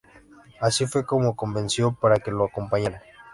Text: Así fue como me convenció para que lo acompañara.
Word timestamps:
Así 0.59 0.87
fue 0.87 1.05
como 1.05 1.27
me 1.29 1.35
convenció 1.35 1.91
para 1.93 2.17
que 2.17 2.31
lo 2.31 2.45
acompañara. 2.45 3.03